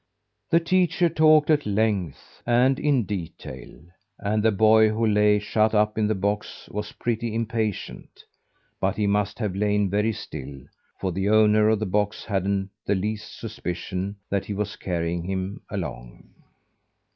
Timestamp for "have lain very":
9.37-10.11